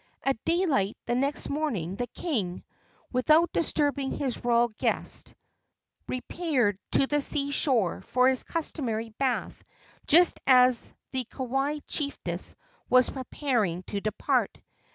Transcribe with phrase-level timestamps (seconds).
[0.23, 2.63] At daylight the next morning the king,
[3.11, 5.35] without disturbing his royal guest,
[6.07, 9.61] repaired to the sea shore for his customary bath
[10.07, 12.55] just as the Kauai chiefess
[12.89, 14.57] was preparing to depart.